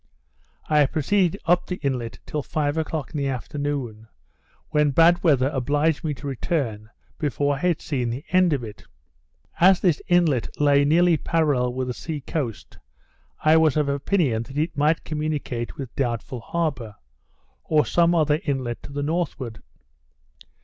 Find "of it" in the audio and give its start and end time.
8.51-8.83